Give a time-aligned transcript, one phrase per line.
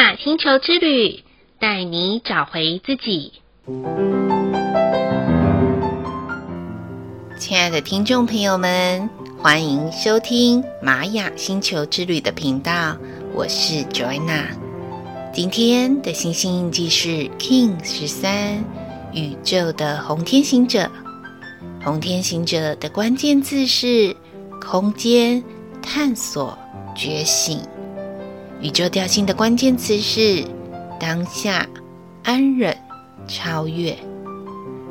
[0.00, 1.22] 雅星球之旅，
[1.58, 3.34] 带你找回自己。
[7.38, 12.96] 亲爱的听众朋友们，欢迎收听玛雅星球之旅的频道，
[13.34, 14.46] 我是 Joanna。
[15.34, 18.64] 今天的星星印记是 King 十三，
[19.12, 20.90] 宇宙的红天行者。
[21.84, 24.16] 红天行者的关键字是
[24.62, 25.44] 空间、
[25.82, 26.58] 探索、
[26.96, 27.60] 觉醒。
[28.62, 30.44] 宇宙调性的关键词是
[30.98, 31.66] 当下、
[32.22, 32.76] 安忍、
[33.26, 33.96] 超越。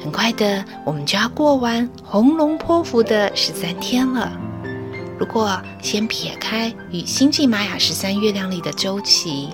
[0.02, 4.32] 很快的，我们就要过完红龙波符的十三天了。
[5.20, 9.50] 如果先撇开与星际玛雅十三月亮历的周期，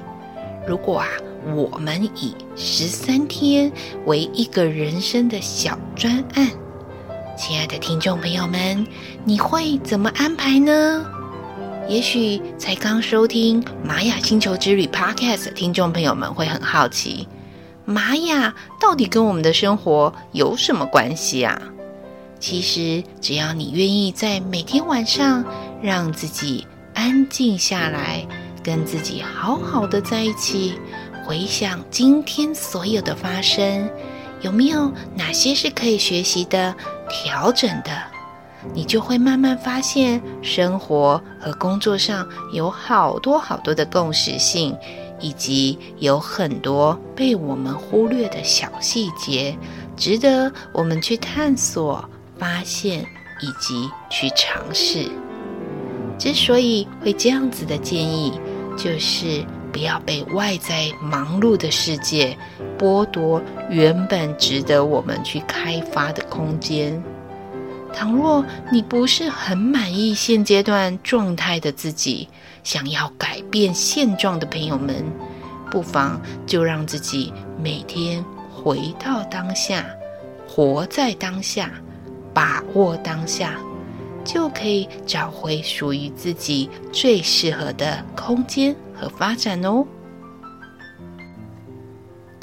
[0.66, 1.08] 如果啊，
[1.54, 3.70] 我们以十三天
[4.06, 6.50] 为一个人生的小专案，
[7.38, 8.88] 亲爱的听众朋友们，
[9.26, 11.06] 你会怎么安排呢？
[11.88, 17.28] 也许才刚收听《玛雅星球之旅》Podcast 的听众朋友们会很好奇，
[17.86, 21.62] 玛雅到底跟我们的生活有什么关系啊？
[22.40, 25.46] 其实，只要你愿意在每天晚上
[25.80, 28.26] 让自己安静下来，
[28.64, 30.74] 跟自己好好的在一起，
[31.24, 33.88] 回想今天所有的发生，
[34.42, 36.76] 有没有哪些是可以学习的、
[37.08, 38.15] 调整的？
[38.74, 44.76] 你就会慢慢发现，生活和工作上有好多好多的共识性，
[45.20, 49.58] 以及有很多被我们忽略的小细节，
[49.96, 52.04] 值得我们去探索、
[52.38, 53.02] 发现
[53.42, 55.10] 以及去尝试。
[56.18, 58.34] 之所以会这样子的建议，
[58.78, 62.38] 就是不要被外在忙碌的世界
[62.78, 67.02] 剥夺原本值得我们去开发的空间。
[67.96, 72.28] 倘若你不是很满意现阶段状态的自己，
[72.62, 75.04] 想要改变现状的朋友们，
[75.72, 78.24] 不妨就让自己每天
[78.54, 79.86] 回到当下，
[80.46, 81.72] 活在当下，
[82.34, 83.56] 把握当下，
[84.26, 89.86] 就可以找回属于自己最适合的空间和发展哦。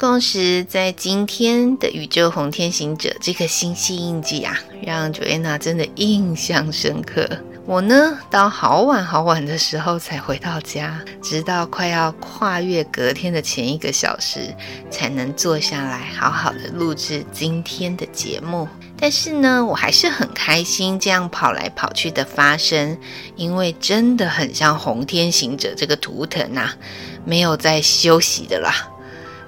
[0.03, 4.53] 同时，在今天的宇宙红天行者这个星系印记啊，
[4.85, 7.25] 让 Joanna 真的印象深刻。
[7.65, 14.53] 我呢，到好晚好晚的时候才回到家，直到快要跨越隔天的前一个小时，
[14.91, 18.67] 才能坐下来好好的录制今天的节目。
[18.97, 22.97] 但是呢，我还是很开心这样跑来跑去的发生，
[23.37, 26.75] 因为真的很像红天行者这个图腾呐、啊，
[27.23, 28.89] 没有在休息的啦。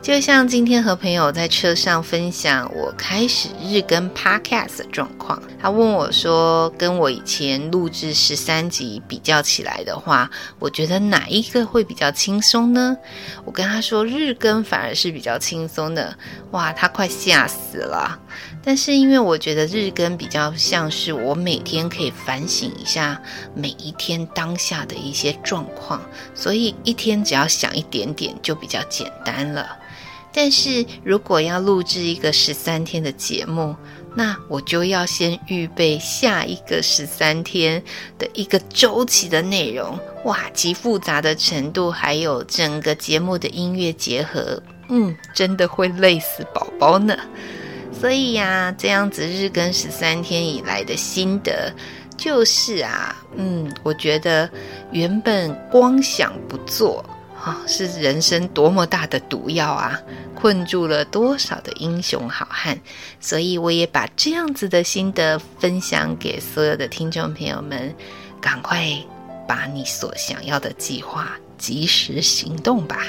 [0.05, 10.29] 就像今天和朋友在车上分享我开始日更 Podcast 的状况，他问我说：“跟我以前录制十三集比较起来的话，
[10.59, 12.95] 我觉得哪一个会比较轻松呢？”
[13.45, 16.15] 我跟他说：“日更反而是比较轻松的。”
[16.53, 18.19] 哇，他快吓死了。
[18.63, 23.19] 但是因为我觉得日更比较像是我每天可以反省一下
[23.55, 25.99] 每一天当下的一些状况，
[26.35, 29.79] 所以一天只要想一点点就比较简单了。
[30.35, 33.73] 但是如果要录制一个十三天的节目，
[34.13, 37.81] 那我就要先预备下一个十三天
[38.19, 47.17] 的一个周期的内容，哇，极复杂的程度，还有整个节目的音乐结合，嗯，真的会累死宝宝呢。
[47.97, 51.73] 所以呀，这样子日更十三天以来的心得
[52.17, 54.49] 就是啊，嗯，我觉得
[54.91, 57.03] 原本光想不做。
[57.45, 59.99] 哦，是人生多么大的毒药啊！
[60.33, 62.79] 困住了多少的英雄好汉，
[63.19, 67.93] 所以我也把这样子的心得分享给所有的听众朋友们。
[68.41, 68.87] 赶快
[69.47, 73.05] 把你所想要的计划及时行动吧！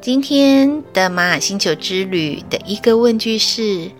[0.00, 3.90] 今天的玛雅星球之旅的一个问句是：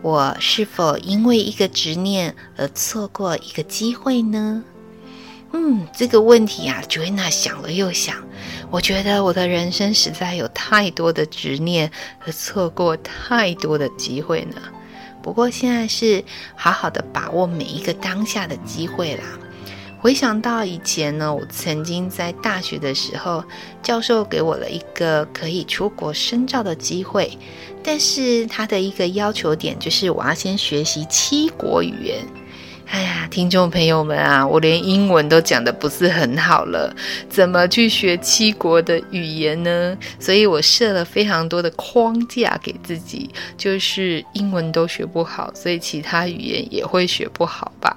[0.00, 4.64] 我是否因为一个执念而错过一个机会呢？
[5.56, 8.16] 嗯，这个问题啊，Joanna 想了又想，
[8.72, 14.60] 我觉得我的人生实在有太多的执念和错过太多的机会呢。
[15.22, 16.24] 不过现在是
[16.56, 19.22] 好好的把握每一个当下的机会啦。
[20.00, 23.44] 回想到以前呢，我曾经在大学的时候，
[23.80, 27.38] 教授给我了一个可以出国深造的机会，
[27.80, 32.26] 但是他的一个要求点就是我要先学习七国语言。
[32.86, 36.94] 哎呀，听众朋友们啊，我连英文都讲得不是很好了，
[37.28, 39.96] 怎么去学七国的语言呢？
[40.20, 47.94] 所以我设了非常多的框架给自己，就是英文都学不好，所以其他语言也会学不好吧。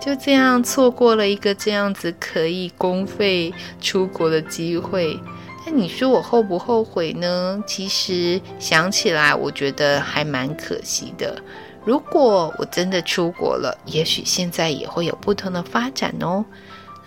[0.00, 5.18] 就这样错过了一个这样子可以公费出国的机会。
[5.66, 7.62] 那你说我后不后悔呢？
[7.66, 11.36] 其实想起来，我觉得还蛮可惜的。
[11.84, 16.44] 如果我真的出国了，也许现在也会有不同的发展哦。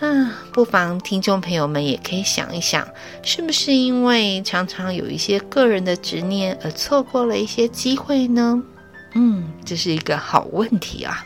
[0.00, 2.86] 嗯，不妨听众朋友们也可以想一想，
[3.22, 8.62] 是不是因为常常有一些个人的执念而错过了一些机会呢？
[9.14, 11.24] 嗯，这是一个好问题啊。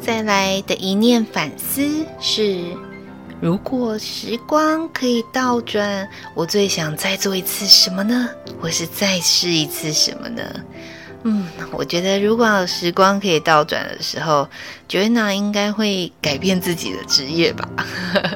[0.00, 2.64] 再来的一念反思是：
[3.42, 8.28] 如果时光可以倒转，我最想再做一次什么呢？
[8.60, 10.42] 或是再试一次什么呢？
[11.24, 14.48] 嗯，我觉得如果时光可以倒转的时候
[14.88, 17.68] ，Joanna 应该会改变自己的职业吧。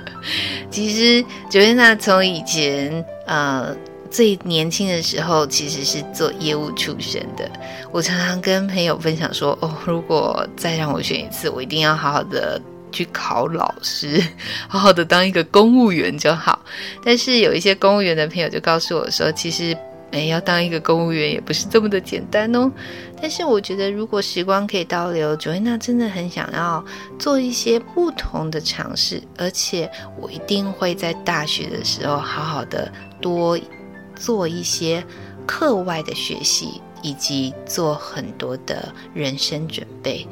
[0.72, 3.76] 其实，Joanna 从以前呃。
[4.08, 7.50] 最年轻的时候，其实是做业务出身的。
[7.90, 12.58] 我常常跟朋友分享说：“哦，如果再让我选一次，我一定要好好的
[12.96, 14.22] 去考老师，
[14.68, 16.64] 好好的当一个公务员就好。”
[17.04, 19.76] 但是有一些公务员的朋友就告诉我说：“其实，
[20.12, 22.72] 哎，要当一个公务员也不是这么的简单哦。”
[23.20, 26.84] 但是我觉得，如果时光可以倒流，Joanna 真的很想要
[27.18, 32.90] 做一些不同的尝试，而且我一定会在大学的时候好好的
[33.20, 33.58] 多。
[34.18, 35.04] 做一些
[35.46, 40.26] 课外的学习，以及做很多的人生准备。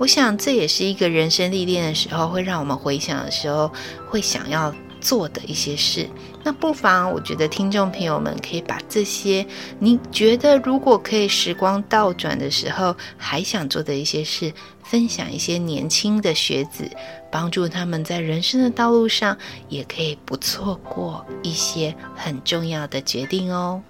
[0.00, 3.70] 我想这也是一个人生历练的时候，会让我们回想的时候
[4.08, 6.08] 会想要做的一些事。
[6.42, 9.46] 那不妨，我觉得听众朋友们可以把这些
[9.78, 14.50] 你觉得如果可以时光倒转的时候还想做的一些事，
[14.82, 16.90] 分享一些年轻的学子，
[17.30, 19.36] 帮助他们在人生的道路上
[19.68, 23.82] 也可以不错过一些很重要的决定哦。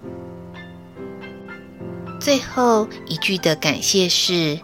[2.19, 4.59] 最后一句的感谢是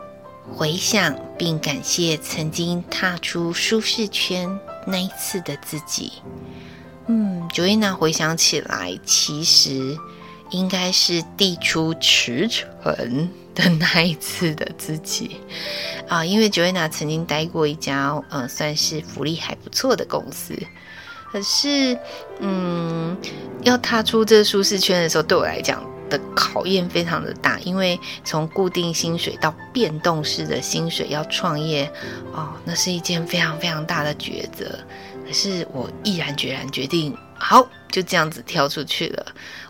[0.53, 6.13] 回想并感谢曾经踏出舒适圈那一次的自己。
[7.07, 9.97] 嗯，Joanna 回想起来，其实
[10.49, 15.37] 应该是递出辞呈的那一次的自己
[16.07, 20.53] 啊，因为 Joanna 曾经待过一家呃，算是福利还不错的公司，
[21.31, 21.97] 可是
[22.39, 23.15] 嗯，
[23.63, 31.91] 要踏出这舒适圈的时候，对我来讲的考验非常的大，因为从固定薪水到变动式的薪水，要创业
[32.33, 34.79] 哦，那是一件非常非常大的抉择。
[35.25, 39.25] 可是我毅然决然决定，好，就这样子跳出去了。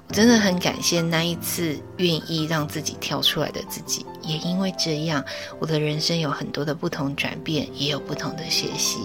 [0.07, 5.25] 我真的很感谢那一次愿意让自己跳出来的自己，也因为这样，
[5.59, 8.99] 我的人生有很多的不同转变，也有不同的学习。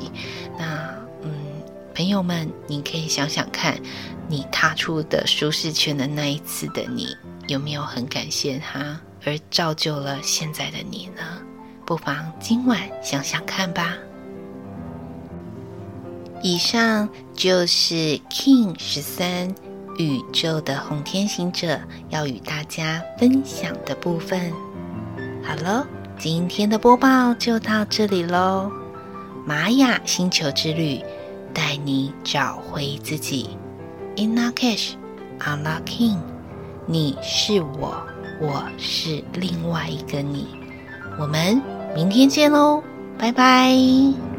[0.58, 0.91] 那，
[2.02, 3.81] 朋友们，你可以想想看，
[4.26, 7.16] 你踏出的舒适圈的那一次的你，
[7.46, 11.22] 有没有很感谢他，而造就了现在的你呢？
[11.87, 13.96] 不妨今晚想想看吧。
[16.43, 19.55] 以上就是 King 十三
[19.96, 24.52] 宇宙的红天行者要与大家分享的部分。
[25.44, 25.87] 好了，
[26.19, 28.69] 今天的播报就到这里喽。
[29.46, 31.00] 玛雅星球之旅，
[31.52, 33.50] 带你找回自己。
[34.16, 34.93] In Lak'ech,
[35.40, 36.19] I'm King，
[36.87, 38.02] 你是我，
[38.40, 40.46] 我是另外一个你。
[41.19, 41.62] 我们
[41.94, 42.82] 明天见喽，
[43.19, 44.31] 拜拜。